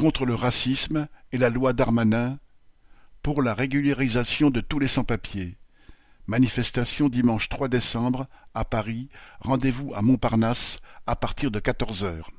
[0.00, 2.38] contre le racisme et la loi Darmanin,
[3.22, 5.58] pour la régularisation de tous les sans-papiers.
[6.26, 8.24] Manifestation dimanche 3 décembre
[8.54, 9.10] à Paris,
[9.40, 12.30] rendez-vous à Montparnasse à partir de quatorze heures.